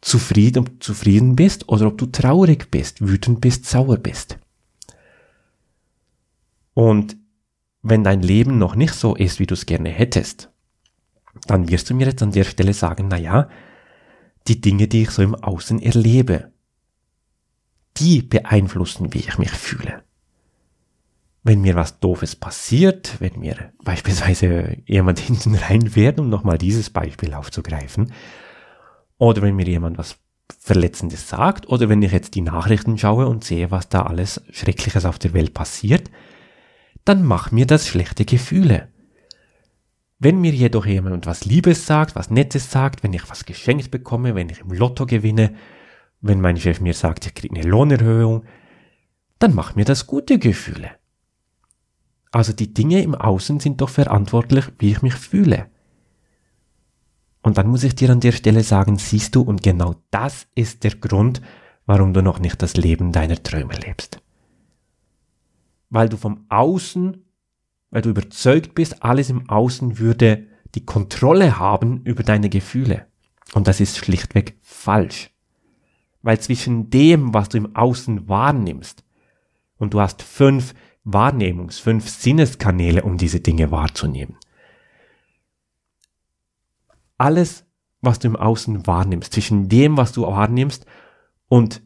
[0.02, 4.40] zufrieden, zufrieden bist oder ob du traurig bist, wütend bist, sauer bist?
[6.74, 7.16] Und
[7.84, 10.50] wenn dein Leben noch nicht so ist, wie du es gerne hättest,
[11.46, 13.50] dann wirst du mir jetzt an der Stelle sagen, na ja,
[14.48, 16.52] die Dinge, die ich so im Außen erlebe,
[18.00, 20.04] die beeinflussen, wie ich mich fühle.
[21.44, 27.34] Wenn mir was Doofes passiert, wenn mir beispielsweise jemand hinten reinfährt, um nochmal dieses Beispiel
[27.34, 28.14] aufzugreifen,
[29.18, 30.18] oder wenn mir jemand was
[30.60, 35.06] Verletzendes sagt, oder wenn ich jetzt die Nachrichten schaue und sehe, was da alles Schreckliches
[35.06, 36.10] auf der Welt passiert,
[37.06, 38.90] dann macht mir das schlechte Gefühle.
[40.20, 44.36] Wenn mir jedoch jemand was Liebes sagt, was Nettes sagt, wenn ich was geschenkt bekomme,
[44.36, 45.54] wenn ich im Lotto gewinne,
[46.22, 48.44] wenn mein Chef mir sagt, ich kriege eine Lohnerhöhung,
[49.40, 50.92] dann macht mir das gute Gefühle.
[52.32, 55.70] Also die Dinge im Außen sind doch verantwortlich, wie ich mich fühle.
[57.42, 60.84] Und dann muss ich dir an der Stelle sagen, siehst du, und genau das ist
[60.84, 61.42] der Grund,
[61.86, 64.22] warum du noch nicht das Leben deiner Träume lebst
[65.90, 67.26] weil du vom Außen,
[67.90, 73.08] weil du überzeugt bist, alles im Außen würde die Kontrolle haben über deine Gefühle.
[73.54, 75.32] Und das ist schlichtweg falsch.
[76.28, 79.06] Weil zwischen dem, was du im Außen wahrnimmst,
[79.78, 80.74] und du hast fünf
[81.06, 84.36] Wahrnehmungs-, fünf Sinneskanäle, um diese Dinge wahrzunehmen.
[87.18, 87.64] Alles,
[88.02, 90.86] was du im Außen wahrnimmst, zwischen dem, was du wahrnimmst
[91.48, 91.82] und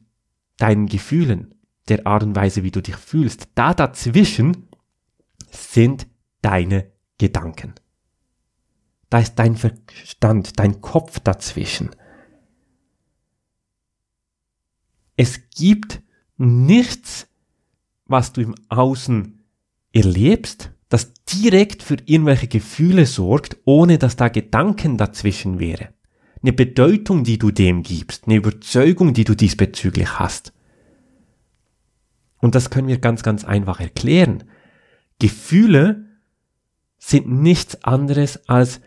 [0.57, 1.53] deinen Gefühlen,
[1.87, 3.49] der Art und Weise, wie du dich fühlst.
[3.53, 4.69] Da dazwischen
[5.51, 6.07] sind
[6.41, 7.75] deine Gedanken.
[9.11, 11.91] Da ist dein Verstand, dein Kopf dazwischen.
[15.21, 16.01] Es gibt
[16.37, 17.27] nichts,
[18.07, 19.39] was du im Außen
[19.93, 25.89] erlebst, das direkt für irgendwelche Gefühle sorgt, ohne dass da Gedanken dazwischen wäre.
[26.41, 30.53] Eine Bedeutung, die du dem gibst, eine Überzeugung, die du diesbezüglich hast.
[32.39, 34.45] Und das können wir ganz, ganz einfach erklären.
[35.19, 36.07] Gefühle
[36.97, 38.81] sind nichts anderes als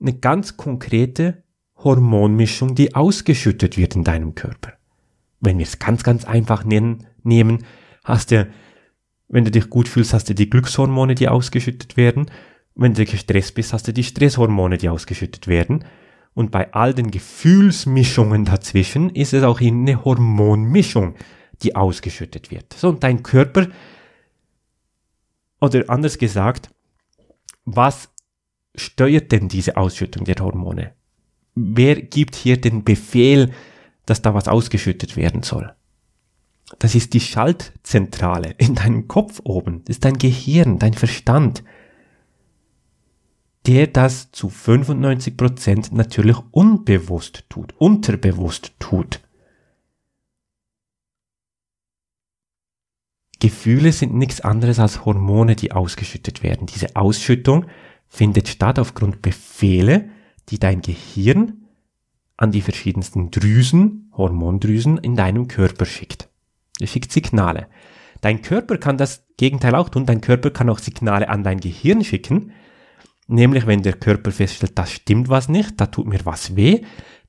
[0.00, 1.42] eine ganz konkrete
[1.76, 4.77] Hormonmischung, die ausgeschüttet wird in deinem Körper.
[5.40, 7.64] Wenn wir es ganz, ganz einfach nennen, nehmen,
[8.04, 8.48] hast du,
[9.28, 12.30] wenn du dich gut fühlst, hast du die Glückshormone, die ausgeschüttet werden.
[12.74, 15.84] Wenn du gestresst bist, hast du die Stresshormone, die ausgeschüttet werden.
[16.34, 21.16] Und bei all den Gefühlsmischungen dazwischen ist es auch eine Hormonmischung,
[21.62, 22.72] die ausgeschüttet wird.
[22.74, 23.66] So, und dein Körper,
[25.60, 26.70] oder anders gesagt,
[27.64, 28.10] was
[28.76, 30.92] steuert denn diese Ausschüttung der Hormone?
[31.54, 33.50] Wer gibt hier den Befehl,
[34.08, 35.74] dass da was ausgeschüttet werden soll?
[36.78, 39.84] Das ist die Schaltzentrale in deinem Kopf oben.
[39.84, 41.64] Das ist dein Gehirn, dein Verstand,
[43.66, 49.20] der das zu 95 Prozent natürlich unbewusst tut, unterbewusst tut.
[53.40, 56.66] Gefühle sind nichts anderes als Hormone, die ausgeschüttet werden.
[56.66, 57.66] Diese Ausschüttung
[58.08, 60.08] findet statt aufgrund Befehle,
[60.48, 61.57] die dein Gehirn
[62.38, 66.28] an die verschiedensten Drüsen, Hormondrüsen in deinem Körper schickt.
[66.80, 67.66] Es schickt Signale.
[68.20, 70.06] Dein Körper kann das Gegenteil auch tun.
[70.06, 72.52] Dein Körper kann auch Signale an dein Gehirn schicken.
[73.26, 76.82] Nämlich, wenn der Körper feststellt, das stimmt was nicht, da tut mir was weh,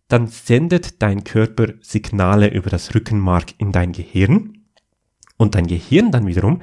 [0.07, 4.65] dann sendet dein Körper Signale über das Rückenmark in dein Gehirn
[5.37, 6.61] und dein Gehirn dann wiederum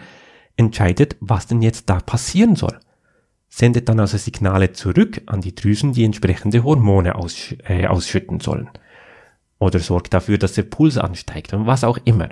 [0.56, 2.78] entscheidet, was denn jetzt da passieren soll.
[3.58, 8.68] Sendet dann also Signale zurück an die Drüsen, die entsprechende Hormone aussch äh, ausschütten sollen.
[9.58, 12.28] Oder sorgt dafür, dass der Puls ansteigt und was auch immer.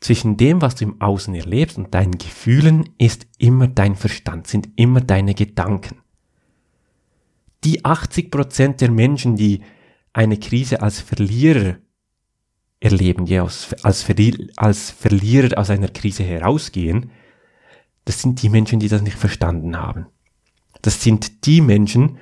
[0.00, 4.70] Zwischen dem, was du im Außen erlebst und deinen Gefühlen ist immer dein Verstand, sind
[4.74, 5.98] immer deine Gedanken.
[7.62, 9.62] Die 80% der Menschen, die
[10.12, 11.76] eine Krise als Verlierer
[12.80, 14.04] erleben, die als, als,
[14.56, 17.12] als Verlierer aus einer Krise herausgehen,
[18.10, 20.06] das sind die Menschen, die das nicht verstanden haben.
[20.82, 22.18] Das sind die Menschen,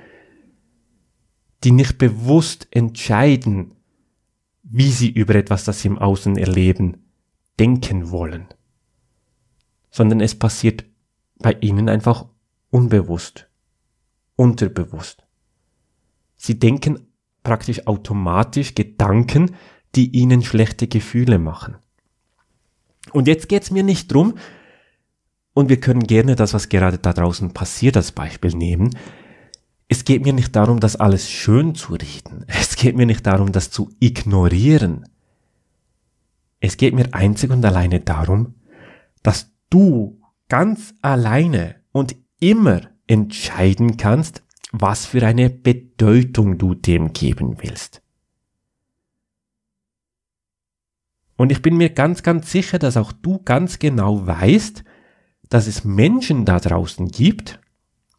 [1.63, 3.71] die nicht bewusst entscheiden,
[4.61, 7.09] wie sie über etwas, das sie im Außen erleben,
[7.59, 8.45] denken wollen,
[9.89, 10.85] sondern es passiert
[11.39, 12.27] bei ihnen einfach
[12.69, 13.49] unbewusst,
[14.35, 15.25] unterbewusst.
[16.37, 17.07] Sie denken
[17.41, 19.55] praktisch automatisch Gedanken,
[19.95, 21.77] die ihnen schlechte Gefühle machen.
[23.11, 24.35] Und jetzt geht's mir nicht drum,
[25.59, 28.95] und wir können gerne das, was gerade da draußen passiert, als Beispiel nehmen.
[29.89, 32.45] Es geht mir nicht darum, das alles schön zu reden.
[32.47, 35.09] Es geht mir nicht darum, das zu ignorieren.
[36.61, 38.55] Es geht mir einzig und alleine darum,
[39.21, 47.57] dass du ganz alleine und immer entscheiden kannst, was für eine Bedeutung du dem geben
[47.59, 48.01] willst.
[51.35, 54.85] Und ich bin mir ganz, ganz sicher, dass auch du ganz genau weißt,
[55.49, 57.59] dass es Menschen da draußen gibt,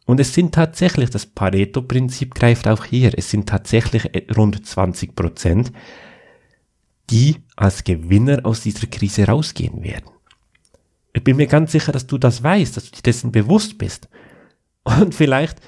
[0.05, 5.71] und es sind tatsächlich, das Pareto-Prinzip greift auch hier, es sind tatsächlich rund 20 Prozent,
[7.09, 10.09] die als Gewinner aus dieser Krise rausgehen werden.
[11.13, 14.09] Ich bin mir ganz sicher, dass du das weißt, dass du dir dessen bewusst bist.
[14.83, 15.61] Und vielleicht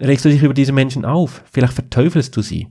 [0.00, 2.68] regst du dich über diese Menschen auf, vielleicht verteufelst du sie.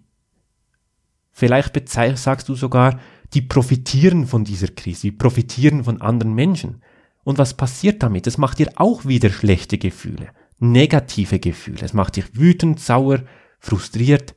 [1.32, 2.99] Vielleicht sagst du sogar,
[3.34, 6.82] die profitieren von dieser Krise, die profitieren von anderen Menschen.
[7.23, 8.27] Und was passiert damit?
[8.27, 10.29] Es macht dir auch wieder schlechte Gefühle,
[10.60, 11.82] negative Gefühle.
[11.82, 13.23] Es macht dich wütend, sauer,
[13.60, 14.36] frustriert.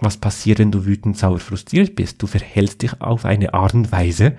[0.00, 2.22] Was passiert, wenn du wütend, sauer, frustriert bist?
[2.22, 4.36] Du verhältst dich auf eine Art und Weise,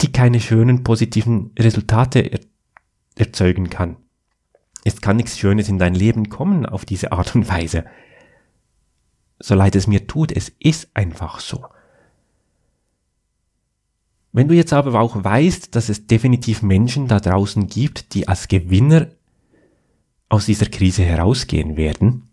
[0.00, 2.40] die keine schönen, positiven Resultate er
[3.16, 3.96] erzeugen kann.
[4.84, 7.84] Es kann nichts Schönes in dein Leben kommen auf diese Art und Weise
[9.40, 11.66] so leid es mir tut, es ist einfach so.
[14.38, 18.46] Wenn du jetzt aber auch weißt, dass es definitiv Menschen da draußen gibt, die als
[18.46, 19.08] Gewinner
[20.28, 22.30] aus dieser Krise herausgehen werden,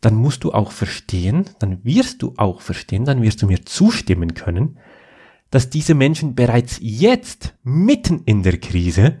[0.00, 4.32] dann musst du auch verstehen, dann wirst du auch verstehen, dann wirst du mir zustimmen
[4.32, 4.78] können,
[5.50, 9.18] dass diese Menschen bereits jetzt mitten in der Krise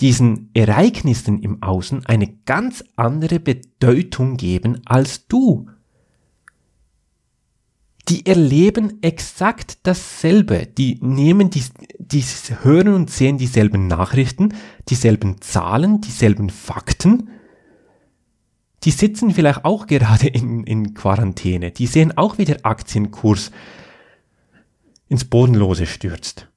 [0.00, 5.68] diesen Ereignissen im Außen eine ganz andere Bedeutung geben als du.
[8.10, 10.66] Die erleben exakt dasselbe.
[10.66, 11.62] Die nehmen die,
[11.98, 12.22] die
[12.62, 14.54] hören und sehen dieselben Nachrichten,
[14.88, 17.30] dieselben Zahlen, dieselben Fakten.
[18.82, 21.70] Die sitzen vielleicht auch gerade in, in Quarantäne.
[21.70, 23.52] Die sehen auch, wie der Aktienkurs
[25.08, 26.48] ins Bodenlose stürzt.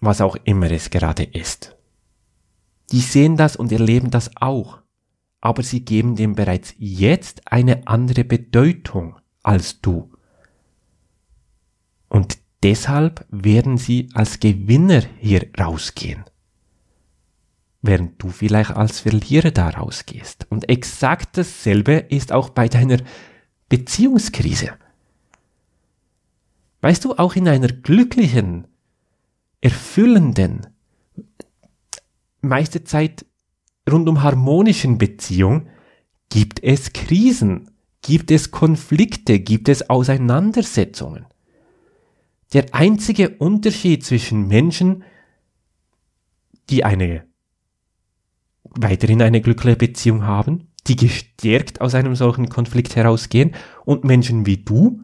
[0.00, 1.76] Was auch immer es gerade ist.
[2.92, 4.80] Die sehen das und erleben das auch.
[5.40, 10.10] Aber sie geben dem bereits jetzt eine andere Bedeutung als du.
[12.08, 16.24] Und deshalb werden sie als Gewinner hier rausgehen.
[17.82, 20.46] Während du vielleicht als Verlierer da rausgehst.
[20.50, 22.98] Und exakt dasselbe ist auch bei deiner
[23.68, 24.72] Beziehungskrise.
[26.80, 28.66] Weißt du, auch in einer glücklichen,
[29.60, 30.66] erfüllenden,
[32.40, 33.26] meiste Zeit
[33.88, 35.68] rundum harmonischen Beziehung
[36.30, 37.70] gibt es Krisen,
[38.02, 41.26] gibt es Konflikte, gibt es Auseinandersetzungen.
[42.52, 45.04] Der einzige Unterschied zwischen Menschen,
[46.70, 47.26] die eine
[48.62, 54.58] weiterhin eine glückliche Beziehung haben, die gestärkt aus einem solchen Konflikt herausgehen, und Menschen wie
[54.58, 55.00] du,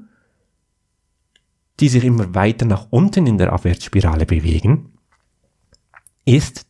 [1.80, 4.98] die sich immer weiter nach unten in der Abwärtsspirale bewegen,
[6.24, 6.66] ist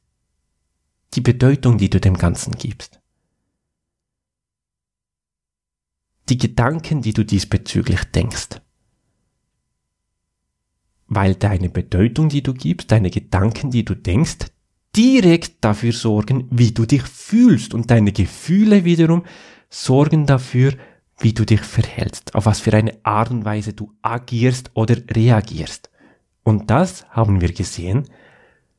[1.14, 3.00] die Bedeutung, die du dem Ganzen gibst.
[6.28, 8.60] Die Gedanken, die du diesbezüglich denkst.
[11.14, 14.46] Weil deine Bedeutung, die du gibst, deine Gedanken, die du denkst,
[14.96, 19.24] direkt dafür sorgen, wie du dich fühlst und deine Gefühle wiederum
[19.68, 20.72] sorgen dafür,
[21.18, 25.90] wie du dich verhältst, auf was für eine Art und Weise du agierst oder reagierst.
[26.42, 28.08] Und das, haben wir gesehen,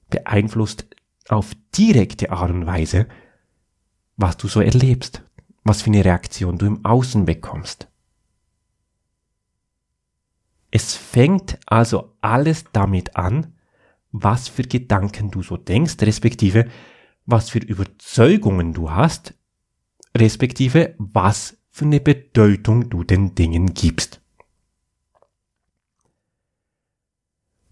[0.10, 0.88] beeinflusst
[1.30, 3.08] auf direkte Art und Weise,
[4.18, 5.24] was du so erlebst,
[5.64, 7.88] was für eine Reaktion du im Außen bekommst.
[10.76, 13.56] Es fängt also alles damit an,
[14.12, 16.68] was für Gedanken du so denkst, respektive
[17.26, 19.36] was für Überzeugungen du hast,
[20.18, 24.20] respektive was für eine Bedeutung du den Dingen gibst.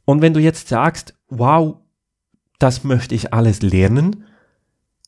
[0.06, 1.82] Und wenn du jetzt sagst, wow,
[2.58, 4.24] das möchte ich alles lernen,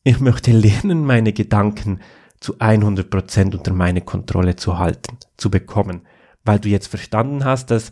[0.03, 2.01] ich möchte lernen, meine Gedanken
[2.41, 6.01] zu 100% unter meine Kontrolle zu halten, zu bekommen,
[6.45, 7.91] weil du jetzt verstanden hast, dass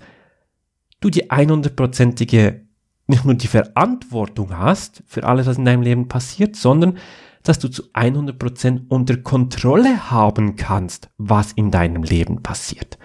[0.99, 2.61] du die 100%ige
[3.07, 6.97] nicht nur die Verantwortung hast für alles, was in deinem Leben passiert, sondern
[7.43, 12.97] dass du zu 100% unter Kontrolle haben kannst, was in deinem Leben passiert.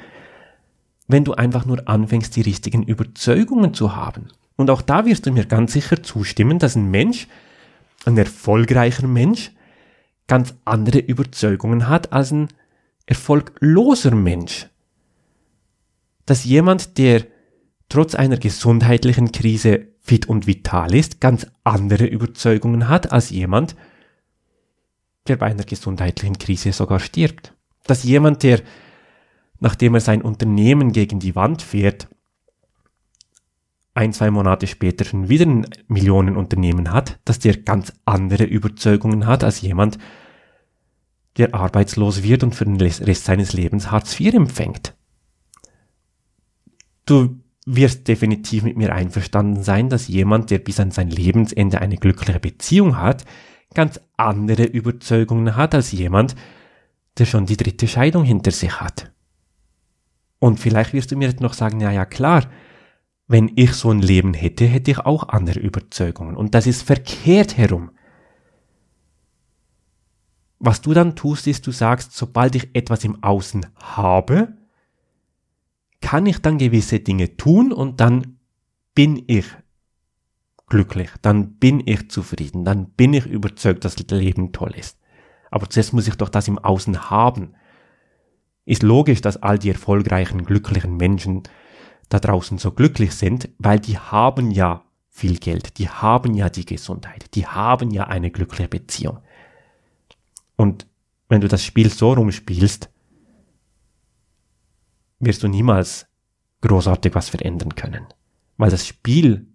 [1.09, 4.29] Wenn du einfach nur anfängst, die richtigen Überzeugungen zu haben.
[4.57, 7.27] Und auch da wirst du mir ganz sicher zustimmen, dass ein Mensch,
[8.05, 9.53] ein erfolgreicher Mensch,
[10.29, 12.49] ganz andere Überzeugungen hat als ein
[13.07, 14.69] erfolgloser Mensch.
[16.29, 17.25] Dass jemand, der
[17.89, 23.75] trotz einer gesundheitlichen Krise fit und vital ist, ganz andere Überzeugungen hat als jemand,
[25.27, 27.55] der bei einer gesundheitlichen Krise sogar stirbt.
[27.85, 28.61] Dass jemand, der,
[29.59, 32.09] nachdem er sein Unternehmen gegen die Wand fährt,
[33.95, 39.45] ein, zwei Monate später schon wieder ein Millionenunternehmen hat, dass der ganz andere Überzeugungen hat
[39.45, 39.97] als jemand,
[41.39, 44.98] der arbeitslos wird und für den Rest seines Lebens Hartz IV empfängt.
[47.09, 51.97] Du wirst definitiv mit mir einverstanden sein, dass jemand, der bis an sein Lebensende eine
[51.97, 53.25] glückliche Beziehung hat,
[53.73, 56.37] ganz andere Überzeugungen hat als jemand,
[57.17, 59.11] der schon die dritte Scheidung hinter sich hat.
[60.39, 62.45] Und vielleicht wirst du mir jetzt noch sagen, ja, ja, klar,
[63.27, 66.37] wenn ich so ein Leben hätte, hätte ich auch andere Überzeugungen.
[66.37, 67.91] Und das ist verkehrt herum.
[70.59, 74.58] Was du dann tust, ist, du sagst, sobald ich etwas im Außen habe,
[76.01, 78.39] kann ich dann gewisse Dinge tun und dann
[78.95, 79.47] bin ich
[80.69, 84.99] glücklich, dann bin ich zufrieden, dann bin ich überzeugt, dass das Leben toll ist.
[85.51, 87.55] Aber zuerst muss ich doch das im Außen haben.
[88.65, 91.43] Ist logisch, dass all die erfolgreichen, glücklichen Menschen
[92.11, 96.67] da draußen so glücklich sind, weil die haben ja viel Geld, die haben ja die
[96.67, 99.19] Gesundheit, die haben ja eine glückliche Beziehung.
[100.57, 100.87] Und
[101.29, 102.91] wenn du das Spiel so rumspielst,
[105.21, 106.07] wirst du niemals
[106.61, 108.07] großartig was verändern können.
[108.57, 109.47] Weil das Spiel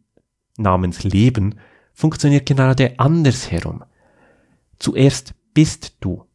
[0.58, 1.56] namens Leben
[1.94, 3.84] funktioniert gerade andersherum.
[4.80, 6.26] Zuerst bist du.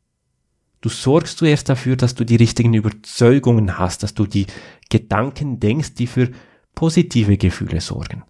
[0.81, 4.47] Du sorgst zuerst dafür, dass du die richtigen Überzeugungen hast, dass du die
[4.91, 6.31] Gedanken denkst, die für
[6.75, 8.23] positive Gefühle sorgen.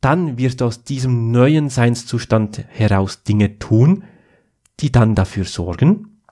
[0.00, 4.04] Dann wirst du aus diesem neuen Seinszustand heraus Dinge tun,
[4.78, 6.22] die dann dafür sorgen,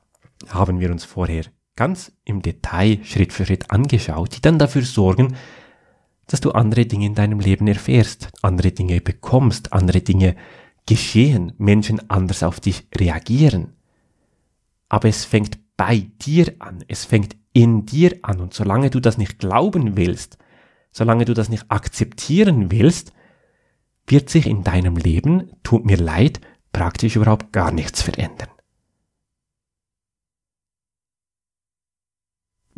[0.49, 1.45] haben wir uns vorher
[1.79, 5.37] ganz im Detail Schritt für Schritt angeschaut, die dann dafür sorgen,
[6.27, 10.35] dass du andere Dinge in deinem Leben erfährst, andere Dinge bekommst, andere Dinge
[10.87, 13.75] geschehen, Menschen anders auf dich reagieren.
[14.89, 19.17] Aber es fängt bei dir an, es fängt in dir an und solange du das
[19.17, 20.37] nicht glauben willst,
[20.91, 23.13] solange du das nicht akzeptieren willst,
[24.05, 26.41] wird sich in deinem Leben, tut mir leid,
[26.73, 28.49] praktisch überhaupt gar nichts verändern.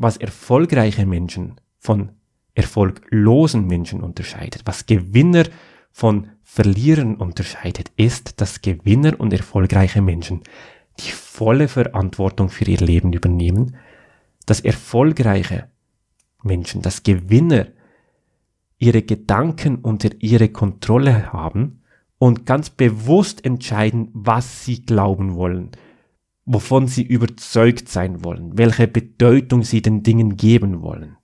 [0.02, 2.12] Was erfolgreiche Menschen von
[2.54, 5.44] erfolglosen Menschen unterscheidet, was Gewinner
[5.92, 10.40] von Verlierern unterscheidet, ist, dass Gewinner und erfolgreiche Menschen
[11.00, 13.76] die volle Verantwortung für ihr Leben übernehmen,
[14.46, 15.68] dass erfolgreiche
[16.42, 17.66] Menschen, dass Gewinner
[18.78, 21.82] ihre Gedanken unter ihre Kontrolle haben
[22.16, 25.72] und ganz bewusst entscheiden, was sie glauben wollen,
[26.52, 31.16] wovon sie überzeugt sein wollen, welche Bedeutung sie den Dingen geben wollen.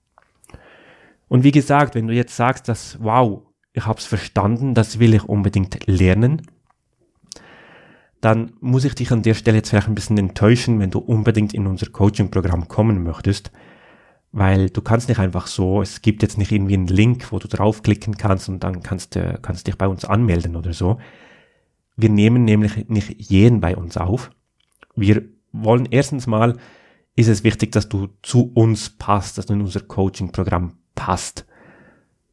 [1.27, 3.41] Und wie gesagt, wenn du jetzt sagst, dass, wow,
[3.73, 6.43] ich habe es verstanden, das will ich unbedingt lernen,
[8.21, 11.53] dann muss ich dich an der Stelle jetzt vielleicht ein bisschen enttäuschen, wenn du unbedingt
[11.53, 13.51] in unser Coaching-Programm kommen möchtest,
[14.31, 17.49] weil du kannst nicht einfach so, es gibt jetzt nicht irgendwie einen Link, wo du
[17.49, 20.99] draufklicken kannst und dann kannst du kannst dich bei uns anmelden oder so.
[21.97, 24.31] Wir nehmen nämlich nicht jeden bei uns auf.
[24.97, 25.23] Wir
[25.53, 26.57] wollen erstens mal,
[27.15, 31.45] ist es wichtig, dass du zu uns passt, dass du in unser Coaching-Programm passt.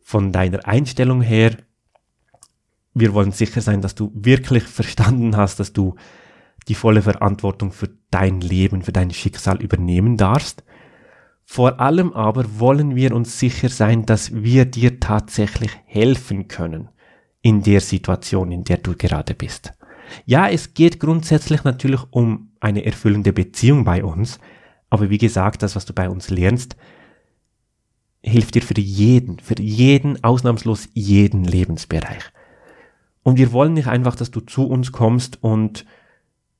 [0.01, 1.57] Von deiner Einstellung her,
[2.95, 5.95] wir wollen sicher sein, dass du wirklich verstanden hast, dass du
[6.69, 10.65] die volle Verantwortung für dein Leben, für dein Schicksal übernehmen darfst.
[11.45, 16.89] Vor allem aber wollen wir uns sicher sein, dass wir dir tatsächlich helfen können
[17.43, 19.75] in der Situation, in der du gerade bist.
[20.25, 24.41] Ja, es geht grundsätzlich natürlich um eine erfüllende Beziehung bei uns,
[24.91, 26.77] aber wie gesagt, das, was du bei uns lernst,
[28.23, 32.25] hilft dir für jeden, für jeden, ausnahmslos jeden Lebensbereich.
[33.23, 35.85] Und wir wollen nicht einfach, dass du zu uns kommst und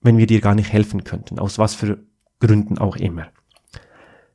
[0.03, 2.05] wenn wir dir gar nicht helfen könnten, aus was für
[2.39, 3.29] Gründen auch immer.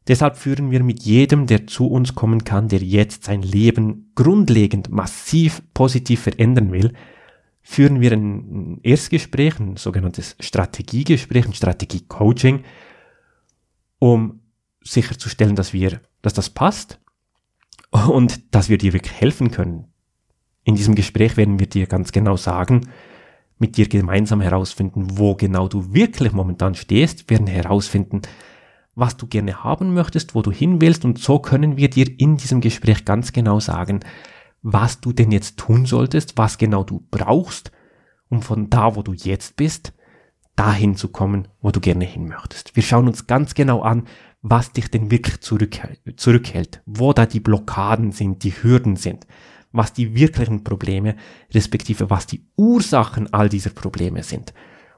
[0.07, 4.89] Deshalb führen wir mit jedem, der zu uns kommen kann, der jetzt sein Leben grundlegend
[4.89, 6.93] massiv positiv verändern will,
[7.69, 12.63] führen wir ein Erstgespräch, ein sogenanntes Strategiegespräch, ein Strategiecoaching,
[13.99, 14.39] um
[14.81, 16.99] sicherzustellen, dass wir, dass das passt
[17.91, 19.85] und dass wir dir wirklich helfen können.
[20.63, 22.89] In diesem Gespräch werden wir dir ganz genau sagen,
[23.59, 28.23] mit dir gemeinsam herausfinden, wo genau du wirklich momentan stehst, werden herausfinden,
[28.95, 32.35] was du gerne haben möchtest, wo du hin willst und so können wir dir in
[32.35, 33.99] diesem Gespräch ganz genau sagen,
[34.61, 37.71] was du denn jetzt tun solltest, was genau du brauchst,
[38.29, 39.93] um von da, wo du jetzt bist,
[40.55, 42.75] dahin zu kommen, wo du gerne hin möchtest.
[42.75, 44.07] Wir schauen uns ganz genau an,
[44.41, 49.25] was dich denn wirklich zurückhält, wo da die Blockaden sind, die Hürden sind,
[49.71, 51.15] was die wirklichen Probleme,
[51.53, 54.53] respektive was die Ursachen all dieser Probleme sind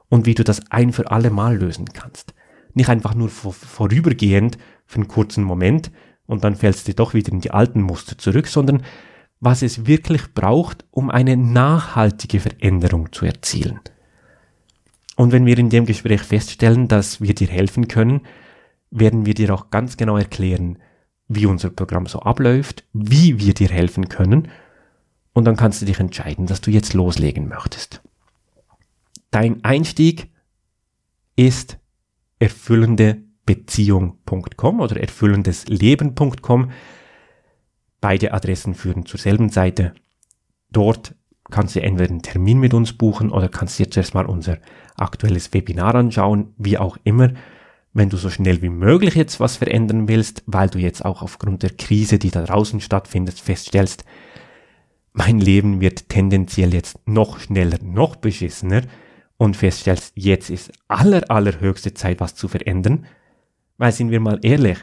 [0.08, 2.34] und wie du das ein für alle Mal lösen kannst.
[2.74, 5.90] Nicht einfach nur vor, vorübergehend für einen kurzen Moment
[6.26, 8.82] und dann fällst du doch wieder in die alten Muster zurück, sondern
[9.42, 13.80] was es wirklich braucht, um eine nachhaltige Veränderung zu erzielen.
[15.16, 18.20] Und wenn wir in dem Gespräch feststellen, dass wir dir helfen können,
[18.92, 20.78] werden wir dir auch ganz genau erklären,
[21.26, 24.46] wie unser Programm so abläuft, wie wir dir helfen können
[25.32, 28.00] und dann kannst du dich entscheiden, dass du jetzt loslegen möchtest.
[29.32, 30.30] Dein Einstieg
[31.34, 31.78] ist
[32.38, 36.70] erfüllendebeziehung.com oder erfüllendesleben.com.
[38.02, 39.94] Beide Adressen führen zur selben Seite.
[40.70, 41.14] Dort
[41.50, 44.58] kannst du entweder einen Termin mit uns buchen oder kannst dir zuerst mal unser
[44.96, 47.30] aktuelles Webinar anschauen, wie auch immer
[47.94, 51.62] wenn du so schnell wie möglich jetzt was verändern willst, weil du jetzt auch aufgrund
[51.62, 54.04] der Krise, die da draußen stattfindet, feststellst,
[55.12, 58.82] mein Leben wird tendenziell jetzt noch schneller, noch beschissener
[59.36, 63.04] und feststellst, jetzt ist aller, allerhöchste Zeit, was zu verändern,
[63.76, 64.78] weil sind wir mal ehrlich,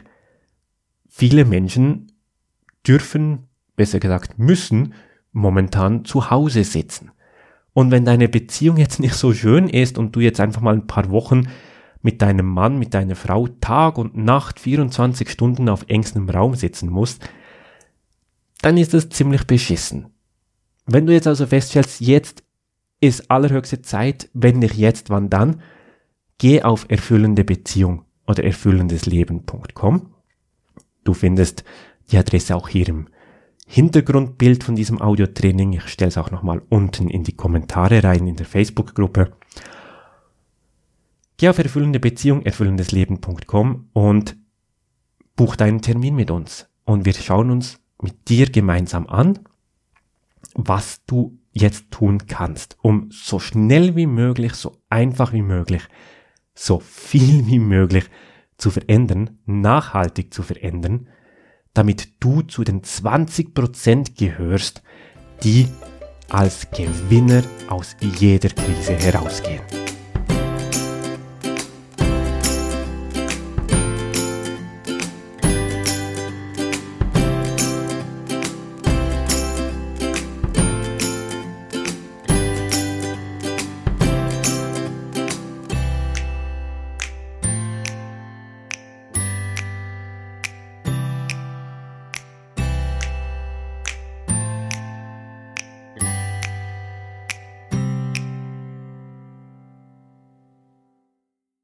[1.08, 2.09] viele Menschen
[2.86, 4.94] dürfen, besser gesagt müssen,
[5.32, 7.10] momentan zu Hause sitzen.
[7.72, 10.86] Und wenn deine Beziehung jetzt nicht so schön ist und du jetzt einfach mal ein
[10.86, 11.48] paar Wochen
[12.02, 16.88] mit deinem Mann, mit deiner Frau Tag und Nacht 24 Stunden auf engstem Raum sitzen
[16.88, 17.28] musst,
[18.62, 20.06] dann ist das ziemlich beschissen.
[20.86, 22.42] Wenn du jetzt also feststellst, jetzt
[23.00, 25.62] ist allerhöchste Zeit, wenn nicht jetzt, wann dann,
[26.38, 30.14] geh auf erfüllende Beziehung oder erfüllendesleben.com.
[31.04, 31.64] Du findest
[32.10, 33.08] die Adresse auch hier im
[33.66, 35.72] Hintergrundbild von diesem Audiotraining.
[35.74, 39.32] Ich stelle es auch nochmal unten in die Kommentare rein in der Facebook-Gruppe.
[41.36, 44.36] Geh auf erfüllende Beziehung, erfüllendesleben.com und
[45.36, 49.38] buch deinen Termin mit uns und wir schauen uns mit dir gemeinsam an,
[50.54, 55.82] was du jetzt tun kannst, um so schnell wie möglich, so einfach wie möglich,
[56.54, 58.04] so viel wie möglich
[58.58, 61.08] zu verändern, nachhaltig zu verändern,
[61.74, 64.82] damit du zu den 20% gehörst,
[65.42, 65.68] die
[66.28, 69.79] als Gewinner aus jeder Krise herausgehen.